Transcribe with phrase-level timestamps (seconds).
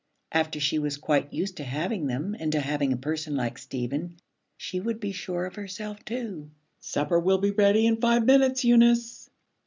[0.31, 4.17] After she was quite used to having them and to having a person like Stephen,
[4.57, 6.49] she would be sure of herself too.
[6.79, 9.29] 'Supper will be ready in five minutes, Eunice.'